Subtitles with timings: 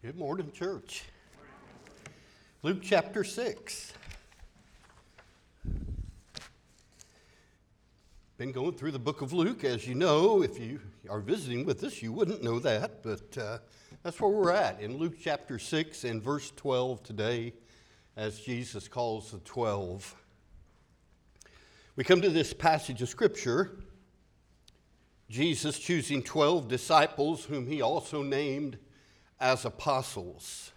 [0.00, 1.02] Good morning, church.
[2.62, 3.92] Luke chapter 6.
[8.36, 10.44] Been going through the book of Luke, as you know.
[10.44, 10.78] If you
[11.10, 13.58] are visiting with us, you wouldn't know that, but uh,
[14.04, 17.52] that's where we're at in Luke chapter 6 and verse 12 today,
[18.16, 20.14] as Jesus calls the 12.
[21.96, 23.72] We come to this passage of Scripture
[25.28, 28.78] Jesus choosing 12 disciples, whom he also named
[29.40, 30.72] as apostles.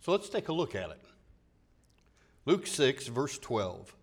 [0.00, 1.04] So let's take a look at it.
[2.46, 3.94] Luke 6, verse 12.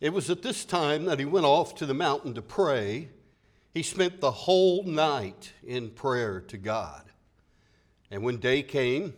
[0.00, 3.10] It was at this time that he went off to the mountain to pray.
[3.72, 7.04] He spent the whole night in prayer to God.
[8.10, 9.14] And when day came,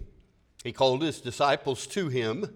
[0.64, 2.54] he called his disciples to him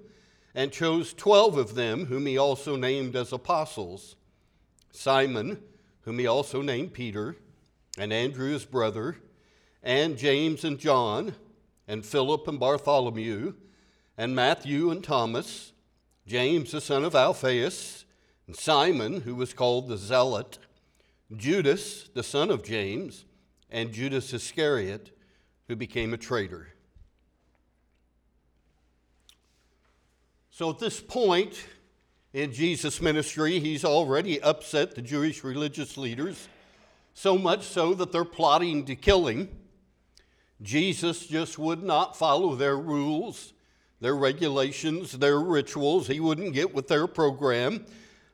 [0.55, 4.17] and chose 12 of them, whom he also named as apostles
[4.93, 5.63] Simon,
[6.03, 7.37] whom he also named Peter,
[7.97, 9.17] and Andrew his brother
[9.83, 11.35] and James and John,
[11.89, 13.55] and Philip and Bartholomew,
[14.17, 15.73] and Matthew and Thomas,
[16.27, 18.05] James the son of Alphaeus,
[18.47, 20.59] and Simon, who was called the Zealot,
[21.35, 23.25] Judas the son of James,
[23.71, 25.17] and Judas Iscariot,
[25.69, 26.69] who became a traitor.
[30.51, 31.65] So at this point
[32.33, 36.49] in Jesus' ministry, he's already upset the Jewish religious leaders,
[37.15, 39.49] so much so that they're plotting to kill him.
[40.63, 43.53] Jesus just would not follow their rules,
[44.01, 46.07] their regulations, their rituals.
[46.07, 47.87] He wouldn't get with their program.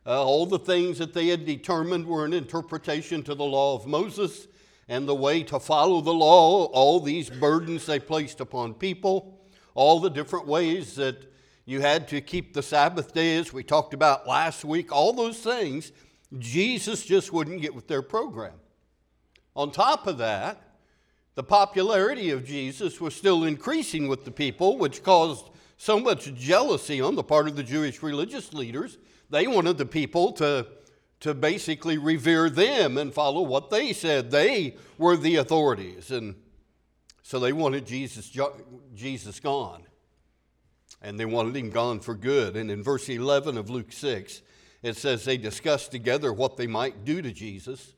[0.05, 3.86] Uh, all the things that they had determined were an interpretation to the law of
[3.86, 4.47] Moses
[4.88, 9.41] and the way to follow the law, all these burdens they placed upon people,
[9.74, 11.32] all the different ways that
[11.64, 15.38] you had to keep the Sabbath day, as we talked about last week, all those
[15.38, 15.91] things,
[16.38, 18.54] Jesus just wouldn't get with their program.
[19.56, 20.62] On top of that,
[21.36, 27.02] the popularity of Jesus was still increasing with the people, which caused so much jealousy
[27.02, 28.97] on the part of the Jewish religious leaders.
[29.28, 30.66] They wanted the people to,
[31.20, 34.30] to basically revere them and follow what they said.
[34.30, 36.10] They were the authorities.
[36.10, 36.36] And
[37.22, 38.34] so they wanted Jesus,
[38.94, 39.82] Jesus gone.
[41.02, 42.56] And they wanted him gone for good.
[42.56, 44.41] And in verse 11 of Luke 6,
[44.82, 47.92] it says they discussed together what they might do to Jesus.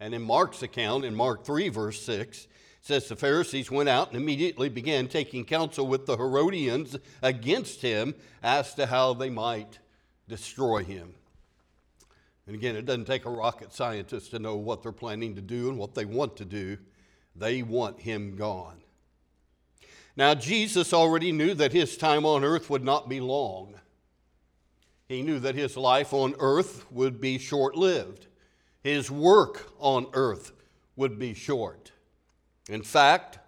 [0.00, 2.48] And in Mark's account, in Mark 3, verse 6,
[2.80, 8.14] says the Pharisees went out and immediately began taking counsel with the Herodians against him
[8.42, 9.78] as to how they might
[10.26, 11.14] destroy him.
[12.46, 15.68] And again, it doesn't take a rocket scientist to know what they're planning to do
[15.68, 16.78] and what they want to do.
[17.36, 18.80] They want him gone.
[20.16, 23.74] Now, Jesus already knew that his time on earth would not be long.
[25.06, 28.26] He knew that his life on earth would be short lived.
[28.82, 30.52] His work on earth
[30.96, 31.92] would be short.
[32.68, 33.38] In fact,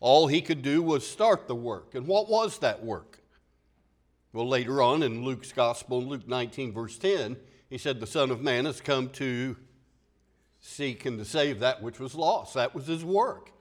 [0.00, 1.94] all he could do was start the work.
[1.94, 3.20] And what was that work?
[4.32, 7.36] Well, later on in Luke's Gospel, in Luke 19, verse 10,
[7.68, 9.56] he said, The Son of Man has come to
[10.60, 12.54] seek and to save that which was lost.
[12.54, 13.52] That was his work.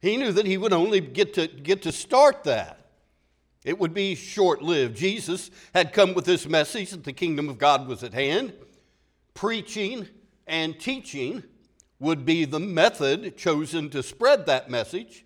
[0.00, 2.80] He knew that he would only get to, get to start that.
[3.64, 4.96] It would be short lived.
[4.96, 8.52] Jesus had come with this message that the kingdom of God was at hand,
[9.34, 10.08] preaching
[10.46, 11.42] and teaching
[11.98, 15.24] would be the method chosen to spread that message.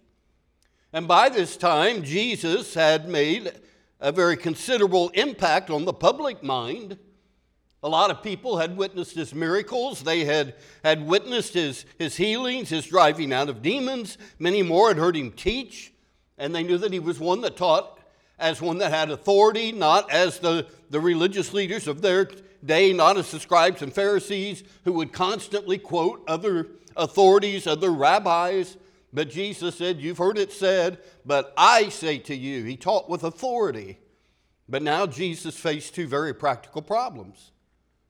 [0.93, 3.53] And by this time, Jesus had made
[4.01, 6.99] a very considerable impact on the public mind.
[7.83, 10.03] A lot of people had witnessed his miracles.
[10.03, 10.55] They had,
[10.85, 14.19] had witnessed his, his healings, his driving out of demons.
[14.39, 15.93] Many more had heard him teach.
[16.39, 18.00] And they knew that he was one that taught
[18.41, 22.29] as one that had authority, not as the, the religious leaders of their
[22.65, 28.77] day, not as the scribes and Pharisees who would constantly quote other authorities, other rabbis.
[29.13, 32.65] But Jesus said, You've heard it said, but I say to you.
[32.65, 33.99] He taught with authority.
[34.69, 37.51] But now Jesus faced two very practical problems.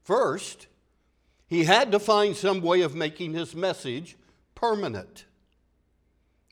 [0.04, 0.66] First,
[1.46, 4.16] he had to find some way of making his message
[4.54, 5.24] permanent.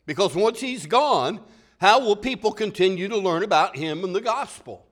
[0.05, 1.39] Because once he's gone,
[1.79, 4.85] how will people continue to learn about him and the gospel?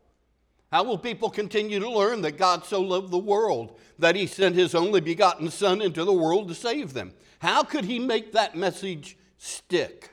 [0.72, 4.56] How will people continue to learn that God so loved the world that he sent
[4.56, 7.14] his only begotten Son into the world to save them?
[7.40, 10.12] How could he make that message stick?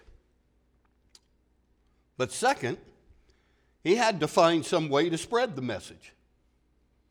[2.17, 2.79] But second,
[3.83, 6.13] he had to find some way to spread the message.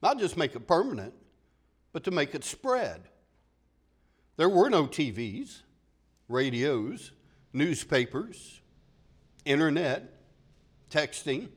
[0.01, 1.13] Not just make it permanent,
[1.93, 3.01] but to make it spread.
[4.35, 5.61] There were no TVs,
[6.27, 7.11] radios,
[7.53, 8.61] newspapers,
[9.45, 10.13] internet,
[10.89, 11.49] texting,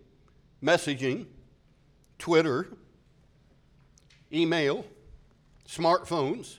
[0.62, 1.26] messaging
[2.18, 2.68] Twitter,
[4.32, 4.84] email,
[5.68, 6.58] smartphones.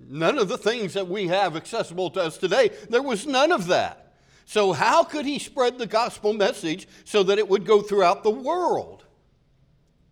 [0.00, 2.70] none of the things that we have accessible to us today.
[2.88, 4.14] There was none of that.
[4.44, 8.30] So, how could he spread the gospel message so that it would go throughout the
[8.30, 9.04] world?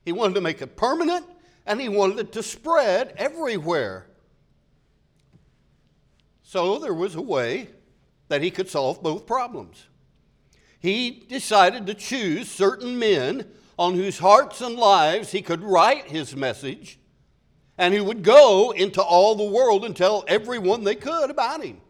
[0.05, 1.25] He wanted to make it permanent
[1.65, 4.07] and he wanted it to spread everywhere.
[6.43, 7.69] So, there was a way
[8.29, 9.87] that he could solve both problems.
[10.79, 13.47] He decided to choose certain men
[13.79, 16.99] on whose hearts and lives he could write his message
[17.79, 21.81] and he would go into all the world and tell everyone they could about him.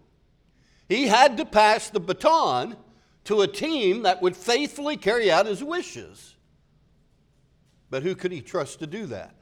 [0.89, 2.77] He had to pass the baton
[3.25, 6.35] to a team that would faithfully carry out his wishes.
[7.91, 9.35] But who could he trust to do that?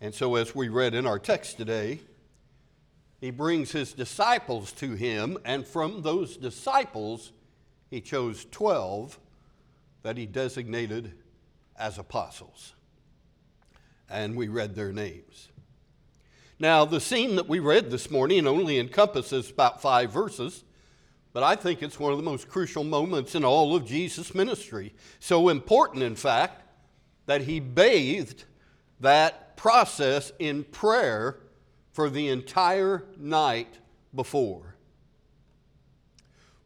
[0.00, 2.00] And so, as we read in our text today,
[3.24, 7.32] he brings his disciples to him, and from those disciples,
[7.88, 9.18] he chose 12
[10.02, 11.14] that he designated
[11.74, 12.74] as apostles.
[14.10, 15.48] And we read their names.
[16.58, 20.62] Now, the scene that we read this morning only encompasses about five verses,
[21.32, 24.92] but I think it's one of the most crucial moments in all of Jesus' ministry.
[25.18, 26.60] So important, in fact,
[27.24, 28.44] that he bathed
[29.00, 31.38] that process in prayer
[31.94, 33.78] for the entire night
[34.12, 34.74] before.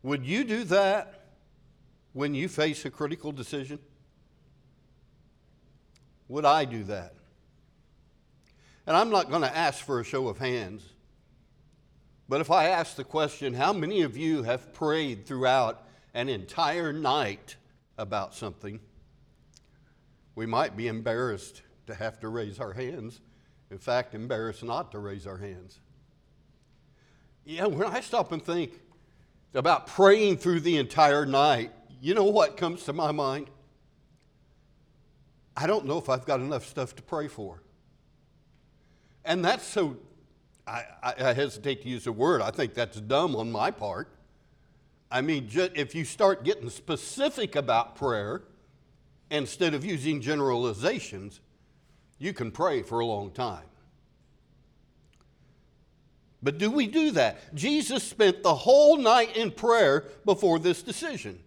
[0.03, 1.27] Would you do that
[2.15, 3.79] when you face a critical decision?
[6.29, 7.15] Would I do that?
[8.87, 10.83] And I'm not going to ask for a show of hands.
[12.27, 16.91] But if I ask the question, how many of you have prayed throughout an entire
[16.91, 17.57] night
[17.99, 18.81] about something?
[20.35, 23.21] We might be embarrassed to have to raise our hands.
[23.71, 25.81] In fact, embarrassed not to raise our hands.
[27.45, 28.73] Yeah, when I stop and think
[29.55, 33.49] about praying through the entire night, you know what comes to my mind?
[35.57, 37.63] I don't know if I've got enough stuff to pray for.
[39.25, 39.97] And that's so,
[40.67, 44.09] I, I, hesitate to use the word, I think that's dumb on my part.
[45.11, 48.43] I mean, just, if you start getting specific about prayer
[49.31, 51.41] instead of using generalizations,
[52.19, 53.65] you can pray for a long time.
[56.43, 57.55] But do we do that?
[57.55, 61.41] Jesus spent the whole night in prayer before this decision.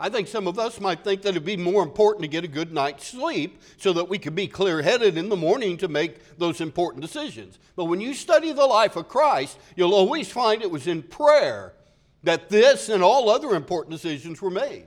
[0.00, 2.48] I think some of us might think that it'd be more important to get a
[2.48, 6.38] good night's sleep so that we could be clear headed in the morning to make
[6.38, 7.58] those important decisions.
[7.74, 11.72] But when you study the life of Christ, you'll always find it was in prayer
[12.22, 14.86] that this and all other important decisions were made.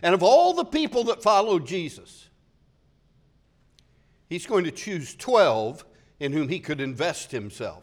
[0.00, 2.28] And of all the people that followed Jesus,
[4.28, 5.84] he's going to choose 12
[6.20, 7.82] in whom he could invest himself.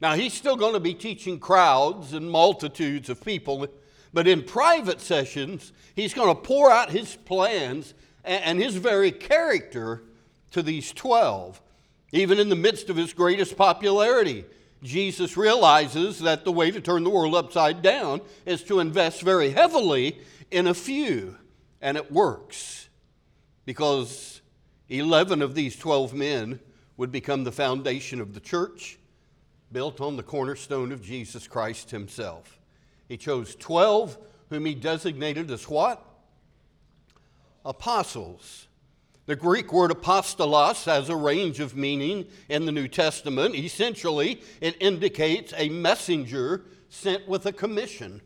[0.00, 3.68] Now, he's still going to be teaching crowds and multitudes of people
[4.12, 7.94] but in private sessions, he's going to pour out his plans
[8.24, 10.02] and his very character
[10.50, 11.60] to these 12.
[12.12, 14.44] Even in the midst of his greatest popularity,
[14.82, 19.50] Jesus realizes that the way to turn the world upside down is to invest very
[19.50, 20.18] heavily
[20.50, 21.36] in a few.
[21.80, 22.88] And it works
[23.64, 24.31] because
[24.92, 26.60] 11 of these 12 men
[26.98, 28.98] would become the foundation of the church,
[29.72, 32.60] built on the cornerstone of Jesus Christ himself.
[33.08, 34.18] He chose 12
[34.50, 36.04] whom he designated as what?
[37.64, 38.68] Apostles.
[39.24, 43.54] The Greek word apostolos has a range of meaning in the New Testament.
[43.54, 48.20] Essentially, it indicates a messenger sent with a commission.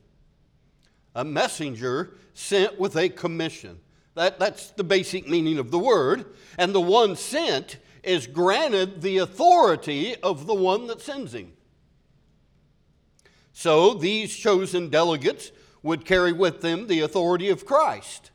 [1.14, 3.78] A messenger sent with a commission.
[4.16, 6.24] That, that's the basic meaning of the word.
[6.58, 11.52] And the one sent is granted the authority of the one that sends him.
[13.52, 18.30] So these chosen delegates would carry with them the authority of Christ.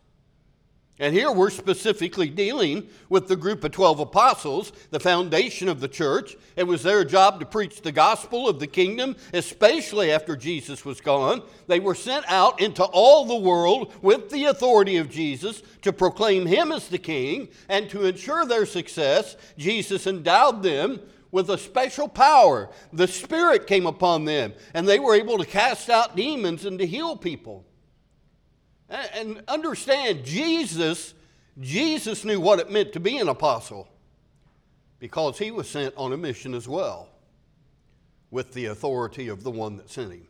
[1.00, 5.88] And here we're specifically dealing with the group of 12 apostles, the foundation of the
[5.88, 6.36] church.
[6.55, 11.01] It was their job to preach the gospel of the kingdom, especially after Jesus was
[11.01, 11.41] gone.
[11.65, 16.45] They were sent out into all the world with the authority of Jesus to proclaim
[16.45, 21.00] him as the king, and to ensure their success, Jesus endowed them
[21.31, 22.69] with a special power.
[22.93, 26.86] The Spirit came upon them, and they were able to cast out demons and to
[26.86, 27.65] heal people.
[28.91, 31.13] And understand, Jesus,
[31.60, 33.88] Jesus knew what it meant to be an apostle
[35.00, 37.10] because he was sent on a mission as well
[38.29, 40.27] with the authority of the one that sent him.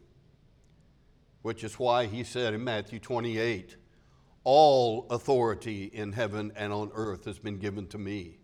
[1.41, 3.75] Which is why he said in Matthew 28
[4.43, 8.37] All authority in heaven and on earth has been given to me.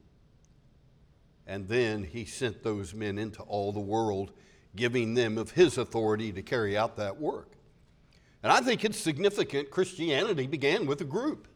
[1.46, 4.32] And then he sent those men into all the world,
[4.76, 7.57] giving them of his authority to carry out that work.
[8.44, 11.48] And I think it's significant Christianity began with a group.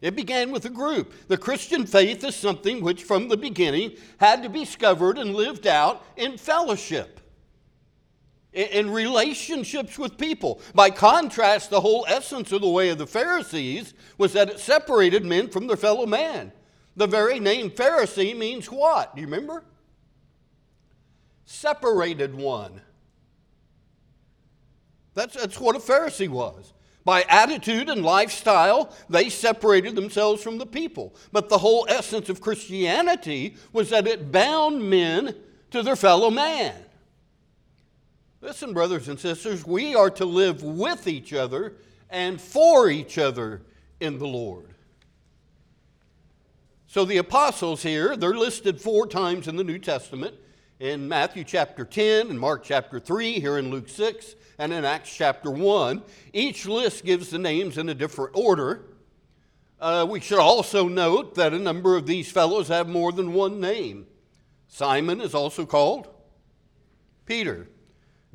[0.00, 1.12] It began with a group.
[1.28, 5.66] The Christian faith is something which, from the beginning, had to be discovered and lived
[5.66, 7.20] out in fellowship,
[8.52, 10.60] in relationships with people.
[10.74, 15.24] By contrast, the whole essence of the way of the Pharisees was that it separated
[15.24, 16.50] men from their fellow man.
[16.96, 19.14] The very name Pharisee means what?
[19.14, 19.64] Do you remember?
[21.44, 22.80] Separated one.
[25.14, 26.72] That's, that's what a Pharisee was.
[27.04, 31.14] By attitude and lifestyle, they separated themselves from the people.
[31.32, 35.34] But the whole essence of Christianity was that it bound men
[35.70, 36.74] to their fellow man.
[38.42, 41.74] Listen, brothers and sisters, we are to live with each other
[42.08, 43.62] and for each other
[44.00, 44.66] in the Lord.
[46.86, 50.34] So the apostles here, they're listed four times in the New Testament
[50.80, 55.10] in Matthew chapter 10 and Mark chapter 3, here in Luke 6, and in Acts
[55.16, 56.02] chapter 1.
[56.34, 58.84] Each list gives the names in a different order.
[59.80, 63.58] Uh, we should also note that a number of these fellows have more than one
[63.58, 64.06] name.
[64.68, 66.08] Simon is also called
[67.24, 67.68] Peter.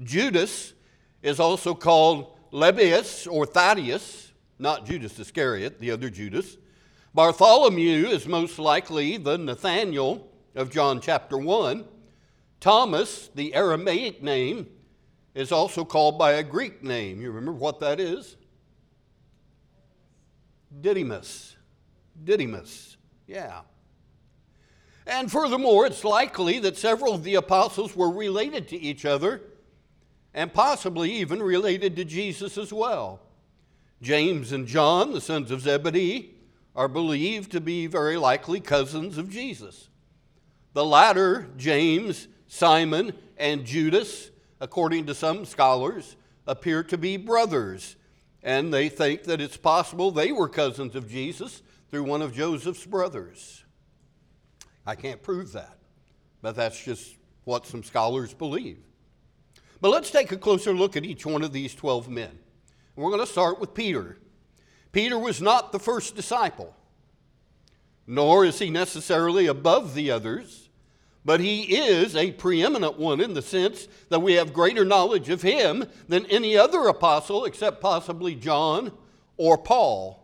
[0.01, 0.73] Judas
[1.21, 6.57] is also called Lebbaeus or Thaddeus, not Judas Iscariot, the other Judas.
[7.13, 11.85] Bartholomew is most likely the Nathaniel of John chapter 1.
[12.59, 14.65] Thomas, the Aramaic name,
[15.35, 17.21] is also called by a Greek name.
[17.21, 18.37] You remember what that is?
[20.81, 21.55] Didymus.
[22.23, 22.97] Didymus.
[23.27, 23.61] Yeah.
[25.05, 29.41] And furthermore, it's likely that several of the apostles were related to each other
[30.33, 33.19] and possibly even related to Jesus as well.
[34.01, 36.33] James and John, the sons of Zebedee,
[36.75, 39.89] are believed to be very likely cousins of Jesus.
[40.73, 46.15] The latter, James, Simon, and Judas, according to some scholars,
[46.47, 47.95] appear to be brothers,
[48.43, 52.85] and they think that it's possible they were cousins of Jesus through one of Joseph's
[52.85, 53.63] brothers.
[54.85, 55.77] I can't prove that,
[56.41, 58.79] but that's just what some scholars believe.
[59.81, 62.39] But let's take a closer look at each one of these 12 men.
[62.95, 64.17] We're going to start with Peter.
[64.91, 66.73] Peter was not the first disciple,
[68.07, 70.64] nor is he necessarily above the others
[71.25, 75.41] but he is a preeminent one in the sense that we have greater knowledge of
[75.41, 78.91] him than any other apostle except possibly John
[79.35, 80.21] or Paul.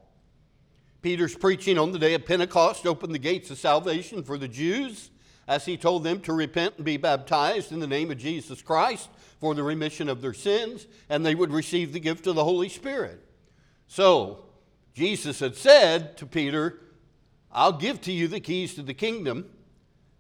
[1.01, 5.09] Peter's preaching on the day of Pentecost opened the gates of salvation for the Jews
[5.47, 9.09] as he told them to repent and be baptized in the name of Jesus Christ
[9.39, 12.69] for the remission of their sins, and they would receive the gift of the Holy
[12.69, 13.19] Spirit.
[13.87, 14.45] So,
[14.93, 16.79] Jesus had said to Peter,
[17.51, 19.49] I'll give to you the keys to the kingdom.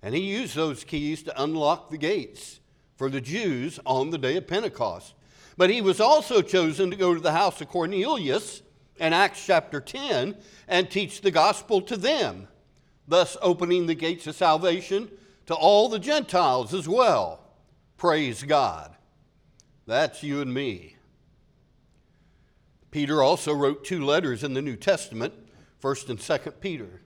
[0.01, 2.59] And he used those keys to unlock the gates
[2.95, 5.13] for the Jews on the day of Pentecost.
[5.57, 8.61] But he was also chosen to go to the house of Cornelius
[8.97, 10.35] in Acts chapter 10
[10.67, 12.47] and teach the gospel to them,
[13.07, 15.09] thus opening the gates of salvation
[15.47, 17.41] to all the Gentiles as well.
[17.97, 18.95] Praise God.
[19.85, 20.95] That's you and me.
[22.91, 25.33] Peter also wrote two letters in the New Testament,
[25.81, 27.00] 1st and 2nd Peter.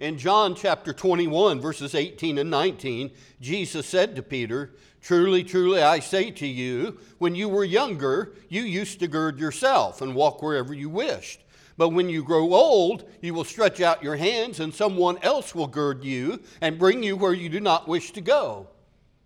[0.00, 5.98] In John chapter 21, verses 18 and 19, Jesus said to Peter, Truly, truly, I
[5.98, 10.72] say to you, when you were younger, you used to gird yourself and walk wherever
[10.72, 11.42] you wished.
[11.76, 15.66] But when you grow old, you will stretch out your hands, and someone else will
[15.66, 18.68] gird you and bring you where you do not wish to go.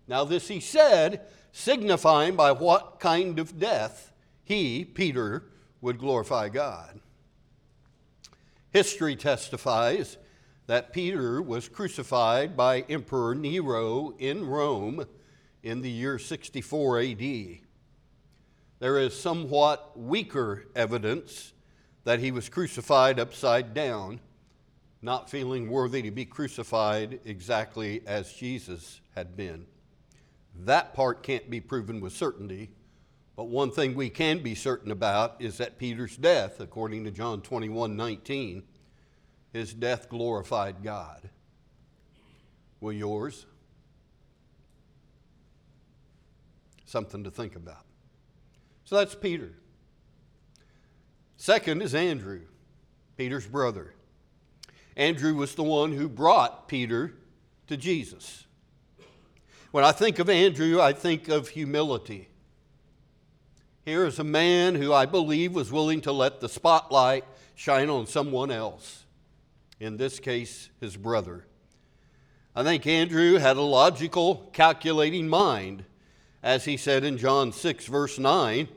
[0.09, 1.21] Now, this he said,
[1.53, 4.11] signifying by what kind of death
[4.43, 5.45] he, Peter,
[5.79, 6.99] would glorify God.
[8.71, 10.17] History testifies
[10.67, 15.05] that Peter was crucified by Emperor Nero in Rome
[15.61, 17.59] in the year 64 AD.
[18.79, 21.53] There is somewhat weaker evidence
[22.03, 24.19] that he was crucified upside down,
[25.01, 29.65] not feeling worthy to be crucified exactly as Jesus had been.
[30.63, 32.71] That part can't be proven with certainty,
[33.35, 37.41] but one thing we can be certain about is that Peter's death, according to John
[37.41, 38.63] 21 19,
[39.55, 41.29] his death glorified God.
[42.81, 43.45] Will yours?
[46.83, 47.85] Something to think about.
[48.83, 49.53] So that's Peter.
[51.37, 52.41] Second is Andrew,
[53.15, 53.93] Peter's brother.
[54.97, 57.13] Andrew was the one who brought Peter
[57.67, 58.43] to Jesus.
[59.71, 62.27] When I think of Andrew, I think of humility.
[63.85, 67.23] Here is a man who I believe was willing to let the spotlight
[67.55, 69.04] shine on someone else
[69.79, 71.45] in this case, his brother.
[72.55, 75.83] I think Andrew had a logical, calculating mind,
[76.41, 78.69] as he said in John 6, verse 9,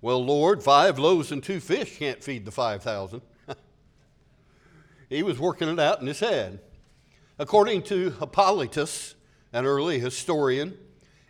[0.00, 3.22] Well, Lord, five loaves and two fish can't feed the 5,000.
[5.08, 6.58] he was working it out in his head.
[7.38, 9.14] According to Hippolytus,
[9.52, 10.76] an early historian,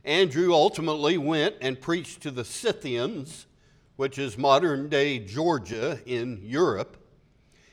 [0.05, 3.47] Andrew ultimately went and preached to the Scythians,
[3.97, 6.97] which is modern day Georgia in Europe.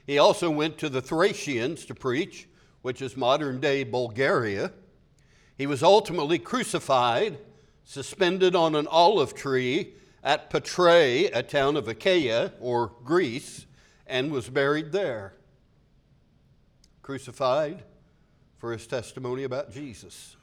[0.10, 2.48] He also went to the Thracians to preach,
[2.82, 4.72] which is modern day Bulgaria.
[5.56, 7.38] He was ultimately crucified,
[7.84, 13.68] suspended on an olive tree at Patrae, a town of Achaia or Greece,
[14.08, 15.36] and was buried there.
[17.04, 17.84] Crucified
[18.58, 20.36] for his testimony about Jesus.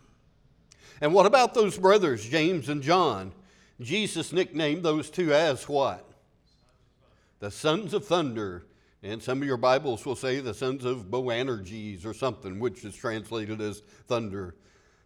[1.01, 3.33] And what about those brothers, James and John?
[3.81, 6.09] Jesus nicknamed those two as what?
[7.41, 8.65] The sons of thunder.
[9.07, 12.97] And some of your Bibles will say the sons of Boanerges or something, which is
[12.97, 14.57] translated as thunder.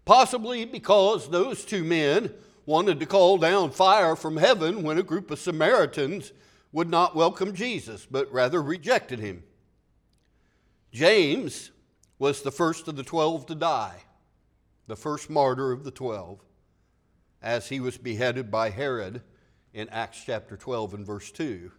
[0.06, 2.32] Possibly because those two men
[2.64, 6.32] wanted to call down fire from heaven when a group of Samaritans
[6.72, 9.42] would not welcome Jesus, but rather rejected him.
[10.92, 11.70] James
[12.18, 14.04] was the first of the twelve to die,
[14.86, 16.40] the first martyr of the twelve,
[17.42, 19.20] as he was beheaded by Herod
[19.74, 21.70] in Acts chapter 12 and verse 2.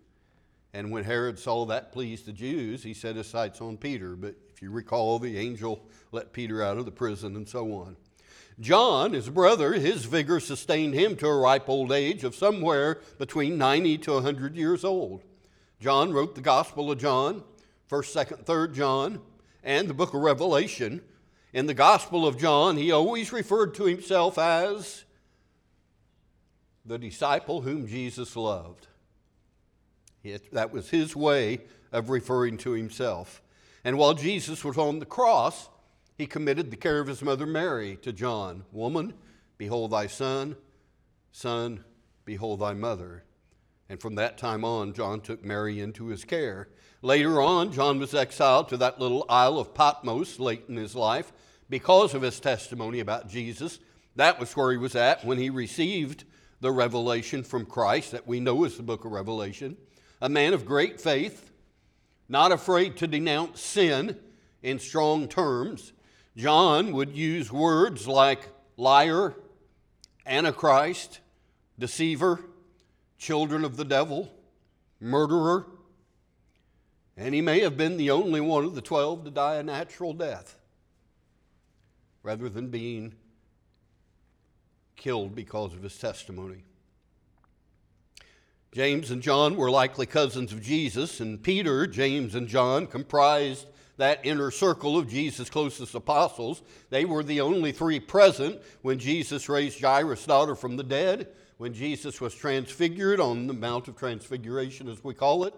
[0.73, 4.15] And when Herod saw that pleased the Jews, he set his sights on Peter.
[4.15, 7.97] But if you recall, the angel let Peter out of the prison and so on.
[8.59, 13.57] John, his brother, his vigor sustained him to a ripe old age of somewhere between
[13.57, 15.23] 90 to 100 years old.
[15.79, 17.43] John wrote the Gospel of John,
[17.89, 19.21] 1st, 2nd, 3rd John,
[19.63, 21.01] and the book of Revelation.
[21.53, 25.05] In the Gospel of John, he always referred to himself as
[26.85, 28.87] the disciple whom Jesus loved.
[30.23, 31.61] It, that was his way
[31.91, 33.41] of referring to himself.
[33.83, 35.69] And while Jesus was on the cross,
[36.17, 38.63] he committed the care of his mother Mary to John.
[38.71, 39.13] Woman,
[39.57, 40.55] behold thy son.
[41.31, 41.83] Son,
[42.25, 43.23] behold thy mother.
[43.89, 46.69] And from that time on, John took Mary into his care.
[47.01, 51.33] Later on, John was exiled to that little isle of Patmos late in his life
[51.69, 53.79] because of his testimony about Jesus.
[54.15, 56.25] That was where he was at when he received
[56.59, 59.75] the revelation from Christ that we know is the book of Revelation.
[60.21, 61.51] A man of great faith,
[62.29, 64.17] not afraid to denounce sin
[64.61, 65.93] in strong terms,
[66.37, 69.35] John would use words like liar,
[70.25, 71.19] antichrist,
[71.77, 72.39] deceiver,
[73.17, 74.31] children of the devil,
[74.99, 75.65] murderer,
[77.17, 80.13] and he may have been the only one of the 12 to die a natural
[80.13, 80.55] death
[82.23, 83.13] rather than being
[84.95, 86.63] killed because of his testimony.
[88.73, 94.25] James and John were likely cousins of Jesus, and Peter, James, and John comprised that
[94.25, 96.61] inner circle of Jesus' closest apostles.
[96.89, 101.73] They were the only three present when Jesus raised Jairus' daughter from the dead, when
[101.73, 105.53] Jesus was transfigured on the Mount of Transfiguration, as we call it,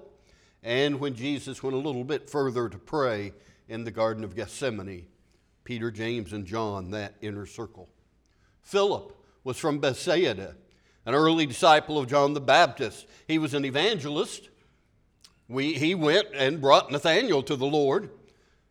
[0.63, 3.31] and when Jesus went a little bit further to pray
[3.69, 5.05] in the Garden of Gethsemane.
[5.63, 7.89] Peter, James, and John, that inner circle.
[8.63, 10.55] Philip was from Bethsaida,
[11.05, 13.07] an early disciple of John the Baptist.
[13.27, 14.49] He was an evangelist.
[15.47, 18.09] We, he went and brought Nathanael to the Lord.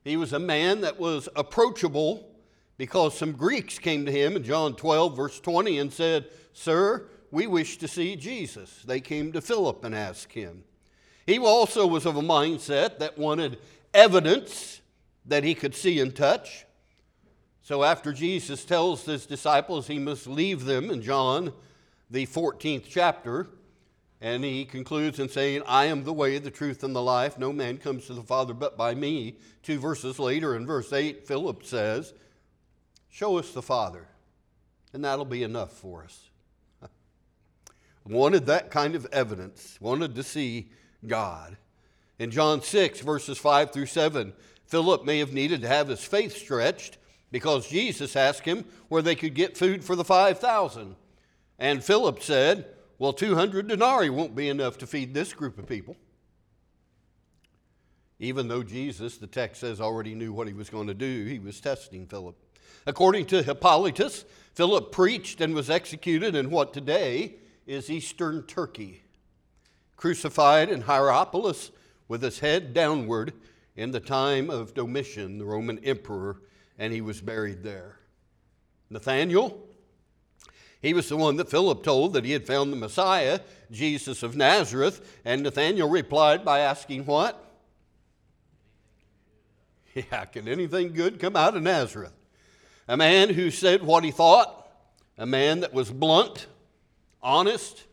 [0.04, 2.28] He was a man that was approachable
[2.78, 7.46] because some Greeks came to him in John 12, verse 20, and said, Sir, we
[7.46, 8.82] wish to see Jesus.
[8.84, 10.64] They came to Philip and asked him.
[11.26, 13.58] He also was of a mindset that wanted
[13.94, 14.80] evidence
[15.26, 16.64] that he could see and touch.
[17.62, 21.52] So after Jesus tells his disciples he must leave them in John,
[22.12, 23.48] the 14th chapter,
[24.20, 27.38] and he concludes in saying, I am the way, the truth, and the life.
[27.38, 29.38] No man comes to the Father but by me.
[29.62, 32.12] Two verses later, in verse 8, Philip says,
[33.08, 34.06] Show us the Father,
[34.92, 36.28] and that'll be enough for us.
[38.06, 40.68] wanted that kind of evidence, wanted to see
[41.06, 41.56] God.
[42.18, 44.34] In John 6, verses 5 through 7,
[44.66, 46.98] Philip may have needed to have his faith stretched
[47.30, 50.96] because Jesus asked him where they could get food for the 5,000.
[51.62, 52.66] And Philip said,
[52.98, 55.96] well, 200 denarii won't be enough to feed this group of people.
[58.18, 61.38] Even though Jesus, the text says, already knew what he was going to do, he
[61.38, 62.34] was testing Philip.
[62.84, 69.04] According to Hippolytus, Philip preached and was executed in what today is eastern Turkey,
[69.96, 71.70] crucified in Hierapolis
[72.08, 73.34] with his head downward
[73.76, 76.42] in the time of Domitian, the Roman emperor,
[76.76, 78.00] and he was buried there.
[78.90, 79.68] Nathanael,
[80.82, 83.38] he was the one that Philip told that he had found the Messiah,
[83.70, 87.38] Jesus of Nazareth, and Nathanael replied by asking what?
[89.94, 92.14] Yeah, can anything good come out of Nazareth?
[92.88, 94.66] A man who said what he thought,
[95.18, 96.46] a man that was blunt,
[97.22, 97.84] honest.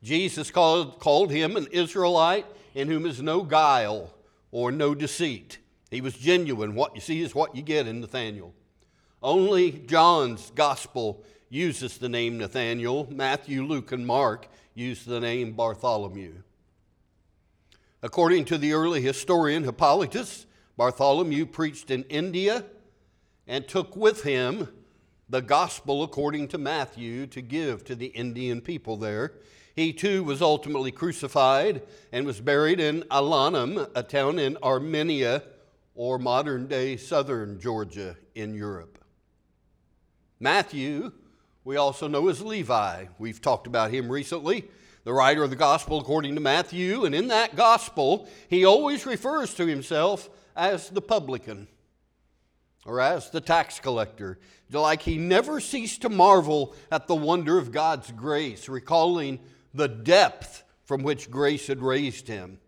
[0.00, 4.14] Jesus called, called him an Israelite in whom is no guile
[4.52, 5.58] or no deceit.
[5.90, 6.76] He was genuine.
[6.76, 8.54] What you see is what you get in Nathaniel.
[9.20, 13.08] Only John's gospel uses the name Nathaniel.
[13.10, 16.34] Matthew, Luke, and Mark use the name Bartholomew.
[18.02, 22.64] According to the early historian Hippolytus, Bartholomew preached in India
[23.46, 24.68] and took with him
[25.28, 29.34] the gospel according to Matthew to give to the Indian people there.
[29.74, 31.82] He too was ultimately crucified
[32.12, 35.42] and was buried in Alanum, a town in Armenia
[35.94, 38.98] or modern day southern Georgia in Europe.
[40.40, 41.12] Matthew,
[41.64, 43.06] we also know as Levi.
[43.18, 44.68] We've talked about him recently,
[45.04, 49.54] the writer of the gospel according to Matthew, and in that gospel, he always refers
[49.54, 51.68] to himself as the publican
[52.84, 54.38] or as the tax collector,
[54.72, 59.40] like he never ceased to marvel at the wonder of God's grace, recalling
[59.74, 62.58] the depth from which grace had raised him.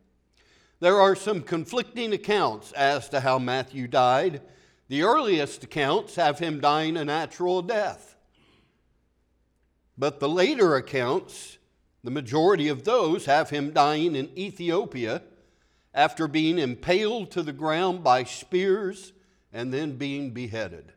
[0.80, 4.42] There are some conflicting accounts as to how Matthew died.
[4.88, 8.16] The earliest accounts have him dying a natural death.
[10.00, 11.58] But the later accounts,
[12.02, 15.20] the majority of those, have him dying in Ethiopia
[15.92, 19.12] after being impaled to the ground by spears
[19.52, 20.94] and then being beheaded.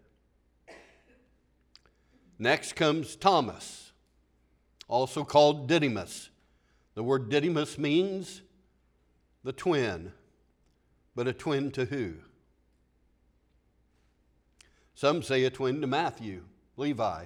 [2.39, 3.91] Next comes Thomas,
[4.87, 6.29] also called Didymus.
[6.93, 8.41] The word Didymus means
[9.43, 10.13] the twin,
[11.13, 12.13] but a twin to who?
[14.95, 16.45] Some say a twin to Matthew,
[16.77, 17.25] Levi,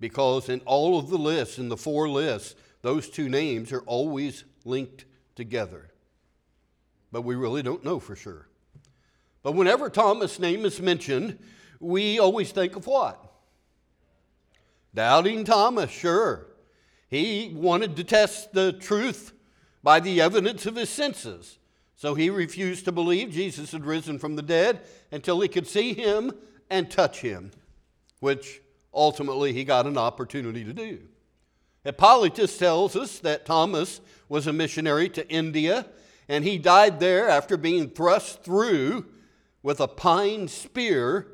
[0.00, 4.44] because in all of the lists, in the four lists, those two names are always
[4.64, 5.04] linked
[5.36, 5.90] together.
[7.12, 8.48] But we really don't know for sure.
[9.42, 11.38] But whenever Thomas' name is mentioned,
[11.78, 13.22] we always think of what?
[14.94, 16.46] Doubting Thomas, sure.
[17.08, 19.32] He wanted to test the truth
[19.82, 21.58] by the evidence of his senses.
[21.96, 24.80] So he refused to believe Jesus had risen from the dead
[25.12, 26.32] until he could see him
[26.70, 27.50] and touch him,
[28.20, 31.00] which ultimately he got an opportunity to do.
[31.84, 35.86] Hippolytus tells us that Thomas was a missionary to India
[36.30, 39.04] and he died there after being thrust through
[39.64, 41.26] with a pine spear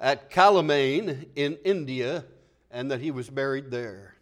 [0.00, 2.24] at Kalamane in India,
[2.68, 4.16] and that he was buried there.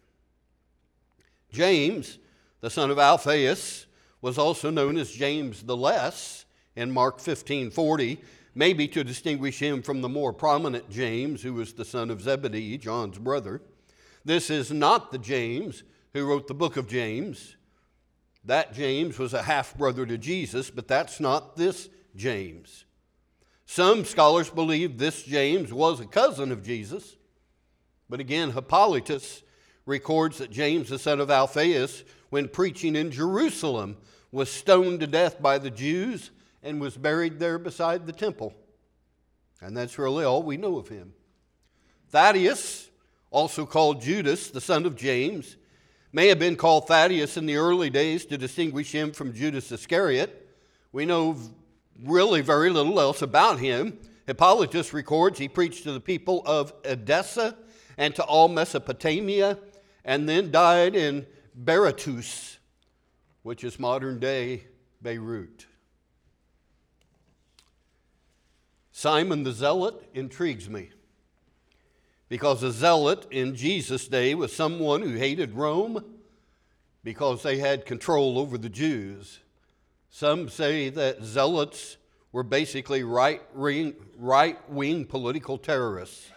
[1.51, 2.19] James,
[2.59, 3.87] the son of Alphaeus,
[4.21, 8.21] was also known as James the Less in Mark 15 40,
[8.53, 12.77] maybe to distinguish him from the more prominent James, who was the son of Zebedee,
[12.77, 13.61] John's brother.
[14.25, 15.83] This is not the James
[16.13, 17.55] who wrote the book of James.
[18.45, 22.85] That James was a half brother to Jesus, but that's not this James.
[23.65, 27.15] Some scholars believe this James was a cousin of Jesus.
[28.09, 29.43] But again, Hippolytus
[29.85, 33.97] records that James, the son of Alphaeus, when preaching in Jerusalem,
[34.31, 36.31] was stoned to death by the Jews
[36.63, 38.53] and was buried there beside the temple.
[39.61, 41.13] And that's really all we know of him.
[42.09, 42.89] Thaddeus,
[43.29, 45.55] also called Judas, the son of James,
[46.11, 50.49] may have been called Thaddeus in the early days to distinguish him from Judas Iscariot.
[50.91, 51.37] We know
[52.03, 53.97] really very little else about him.
[54.27, 57.55] Hippolytus records he preached to the people of Edessa
[57.97, 59.59] and to all Mesopotamia,
[60.03, 61.25] and then died in
[61.63, 62.57] Berytus,
[63.43, 64.63] which is modern day
[65.01, 65.67] Beirut.
[69.01, 70.91] Simon the Zealot intrigues me
[72.29, 76.05] because a zealot in Jesus' day was someone who hated Rome
[77.03, 79.39] because they had control over the Jews.
[80.11, 81.97] Some say that zealots
[82.31, 86.29] were basically right wing political terrorists.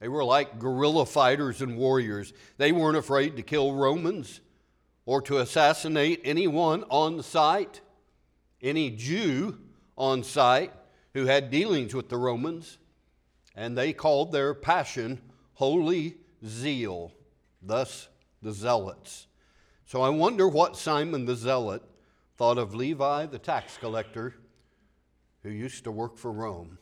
[0.00, 2.32] They were like guerrilla fighters and warriors.
[2.56, 4.40] They weren't afraid to kill Romans
[5.04, 7.82] or to assassinate anyone on sight,
[8.62, 9.58] any Jew
[9.98, 10.72] on sight
[11.18, 12.78] who had dealings with the Romans.
[13.56, 15.20] And they called their passion
[15.54, 16.14] holy
[16.46, 17.12] zeal,
[17.60, 18.08] thus
[18.40, 19.26] the zealots.
[19.84, 21.82] So I wonder what Simon the Zealot
[22.36, 24.34] thought of Levi the tax collector
[25.42, 26.78] who used to work for Rome.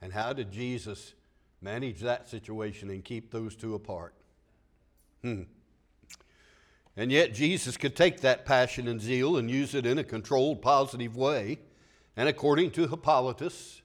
[0.00, 1.14] And how did Jesus
[1.60, 4.14] manage that situation and keep those two apart?
[5.22, 5.42] Hmm.
[6.96, 10.62] And yet, Jesus could take that passion and zeal and use it in a controlled,
[10.62, 11.58] positive way.
[12.16, 13.82] And according to Hippolytus,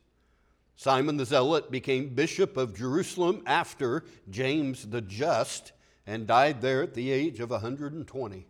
[0.75, 5.71] Simon the Zealot became bishop of Jerusalem after James the Just
[6.05, 8.45] and died there at the age of 120.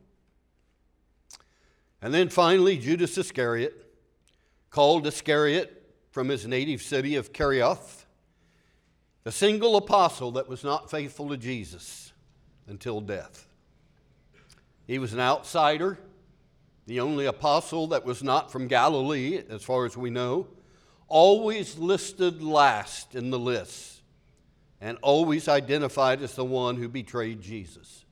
[2.02, 3.82] And then finally, Judas Iscariot,
[4.70, 8.06] called Iscariot from his native city of Kerioth,
[9.24, 12.14] the single apostle that was not faithful to Jesus
[12.68, 13.48] until death.
[14.86, 15.98] He was an outsider,
[16.86, 20.48] the only apostle that was not from Galilee, as far as we know,
[21.08, 24.02] always listed last in the list
[24.82, 28.06] and always identified as the one who betrayed Jesus.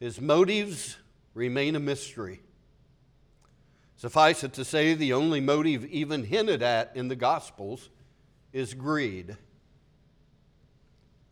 [0.00, 0.96] His motives
[1.34, 2.40] remain a mystery.
[3.96, 7.88] Suffice it to say, the only motive even hinted at in the Gospels
[8.52, 9.36] is greed.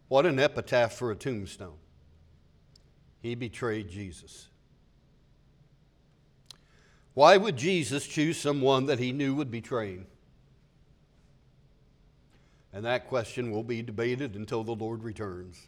[0.09, 1.79] What an epitaph for a tombstone.
[3.21, 4.50] He betrayed Jesus.
[7.15, 10.07] Why would Jesus choose someone that he knew would betray him?
[12.73, 15.67] And that question will be debated until the Lord returns.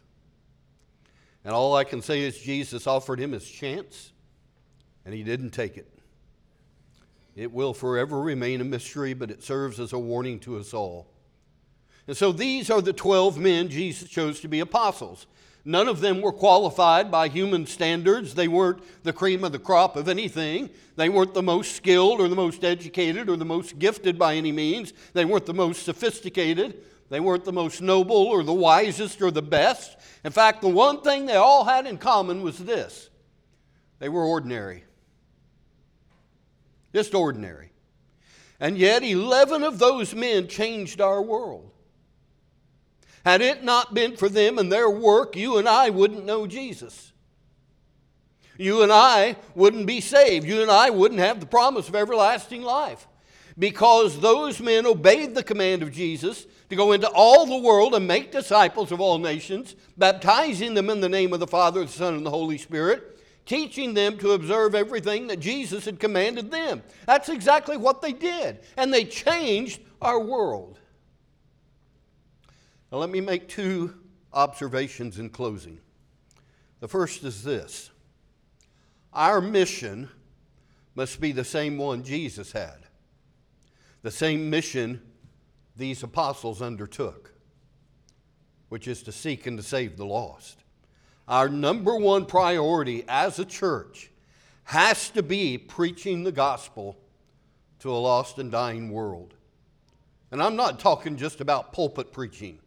[1.43, 4.13] And all I can say is Jesus offered him his chance,
[5.05, 5.89] and he didn't take it.
[7.35, 11.07] It will forever remain a mystery, but it serves as a warning to us all.
[12.07, 15.25] And so these are the 12 men Jesus chose to be apostles.
[15.65, 18.35] None of them were qualified by human standards.
[18.35, 20.69] They weren't the cream of the crop of anything.
[20.97, 24.51] They weren't the most skilled or the most educated or the most gifted by any
[24.51, 24.91] means.
[25.13, 26.83] They weren't the most sophisticated.
[27.09, 29.97] They weren't the most noble or the wisest or the best.
[30.25, 33.09] In fact, the one thing they all had in common was this
[33.99, 34.83] they were ordinary.
[36.93, 37.71] Just ordinary.
[38.59, 41.72] And yet, 11 of those men changed our world.
[43.25, 47.13] Had it not been for them and their work, you and I wouldn't know Jesus.
[48.57, 50.45] You and I wouldn't be saved.
[50.45, 53.07] You and I wouldn't have the promise of everlasting life.
[53.57, 58.07] Because those men obeyed the command of Jesus to go into all the world and
[58.07, 62.15] make disciples of all nations, baptizing them in the name of the Father, the Son,
[62.15, 66.81] and the Holy Spirit, teaching them to observe everything that Jesus had commanded them.
[67.05, 68.59] That's exactly what they did.
[68.75, 70.79] And they changed our world.
[72.93, 73.95] Now, let me make two
[74.33, 75.79] observations in closing.
[76.79, 77.89] The first is this
[79.11, 80.09] our mission
[80.93, 82.85] must be the same one Jesus had,
[84.03, 85.01] the same mission
[85.75, 87.33] these apostles undertook,
[88.69, 90.59] which is to seek and to save the lost.
[91.27, 94.11] Our number one priority as a church
[94.65, 96.99] has to be preaching the gospel
[97.79, 99.33] to a lost and dying world.
[100.29, 102.59] And I'm not talking just about pulpit preaching.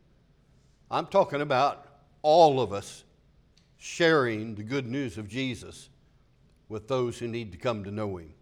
[0.91, 1.87] I'm talking about
[2.23, 3.05] all of us
[3.77, 5.89] sharing the good news of Jesus
[6.69, 8.33] with those who need to come to know Him.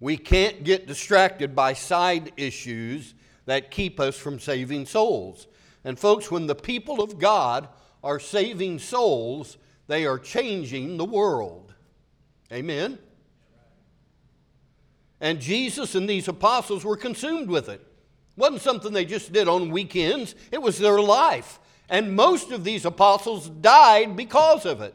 [0.00, 3.14] We can't get distracted by side issues
[3.46, 5.46] that keep us from saving souls.
[5.84, 7.68] And, folks, when the people of God
[8.02, 9.56] are saving souls,
[9.86, 11.74] they are changing the world.
[12.52, 12.98] Amen?
[15.20, 17.85] And Jesus and these apostles were consumed with it
[18.36, 21.58] wasn't something they just did on weekends, it was their life.
[21.88, 24.94] And most of these apostles died because of it.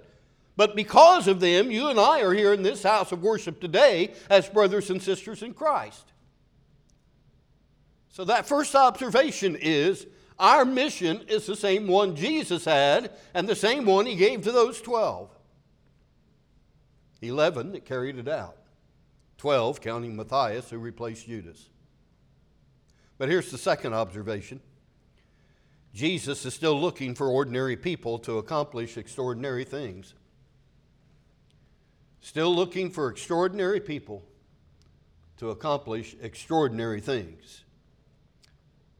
[0.57, 4.13] But because of them, you and I are here in this house of worship today
[4.29, 6.11] as brothers and sisters in Christ.
[8.09, 10.05] So, that first observation is
[10.37, 14.51] our mission is the same one Jesus had and the same one he gave to
[14.51, 15.29] those 12.
[17.21, 18.57] 11 that carried it out,
[19.37, 21.70] 12 counting Matthias, who replaced Judas.
[23.21, 24.61] But here's the second observation
[25.93, 30.15] Jesus is still looking for ordinary people to accomplish extraordinary things.
[32.19, 34.23] Still looking for extraordinary people
[35.37, 37.63] to accomplish extraordinary things.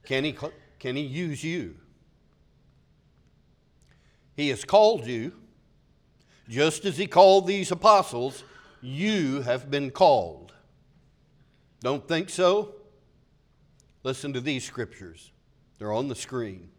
[0.04, 0.38] Can he,
[0.78, 1.78] can he use you?
[4.36, 5.34] He has called you,
[6.48, 8.44] just as he called these apostles,
[8.84, 10.54] you have been called.
[11.80, 12.76] Don't think so?
[14.04, 15.32] Listen to these scriptures,
[15.78, 16.70] they're on the screen.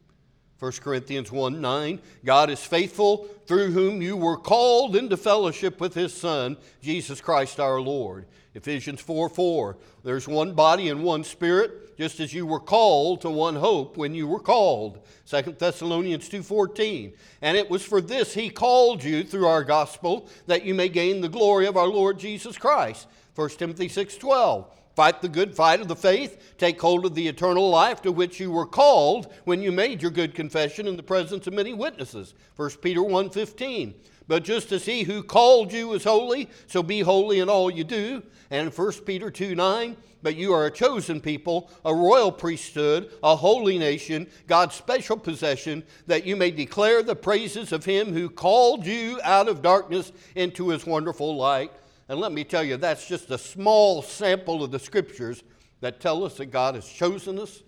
[0.63, 5.93] 1 Corinthians 1 9, God is faithful, through whom you were called into fellowship with
[5.93, 8.27] his Son, Jesus Christ our Lord.
[8.55, 13.31] Ephesians 4 4, there's one body and one spirit, just as you were called to
[13.31, 15.05] one hope when you were called.
[15.27, 20.29] 2 Thessalonians 2 14, and it was for this he called you through our gospel,
[20.47, 23.09] that you may gain the glory of our Lord Jesus Christ.
[23.35, 26.55] 1 Timothy 6 12, Fight the good fight of the faith.
[26.59, 30.11] Take hold of the eternal life to which you were called when you made your
[30.11, 32.35] good confession in the presence of many witnesses.
[32.57, 33.95] 1 Peter 1:15.
[34.29, 37.85] But just as he who called you is holy, so be holy in all you
[37.85, 38.23] do.
[38.51, 43.35] And 1 Peter 2 9, but you are a chosen people, a royal priesthood, a
[43.35, 48.87] holy nation, God's special possession, that you may declare the praises of him who called
[48.87, 51.73] you out of darkness into his wonderful light.
[52.13, 55.43] And let me tell you, that's just a small sample of the scriptures
[55.81, 57.63] that tell us that God has chosen us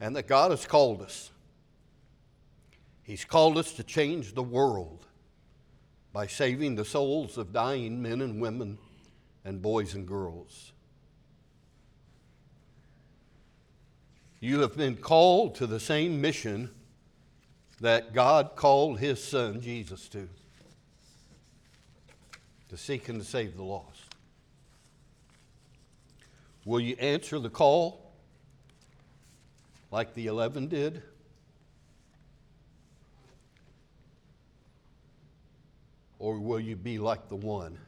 [0.00, 1.30] and that God has called us.
[3.04, 5.06] He's called us to change the world
[6.12, 8.78] by saving the souls of dying men and women
[9.44, 10.72] and boys and girls.
[14.40, 16.70] You have been called to the same mission
[17.80, 20.28] that God called his son Jesus to
[22.76, 24.14] to seek and to save the lost.
[26.66, 28.12] Will you answer the call
[29.90, 31.02] like the 11 did?
[36.18, 37.78] Or will you be like the one?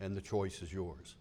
[0.00, 1.16] And the choice is yours.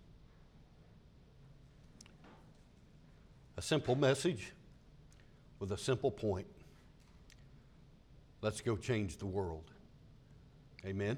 [3.58, 4.54] A simple message
[5.60, 6.48] with a simple point.
[8.42, 9.72] Let's go change the world.
[10.86, 11.18] Amen.